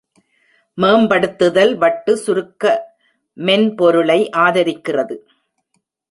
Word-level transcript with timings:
மேம்படுத்துதல் 0.77 1.73
வட்டு 1.75 2.17
சுருக்க 2.17 2.63
மென்பொருளை 3.37 4.29
ஆதரிக்கிறது. 4.37 5.17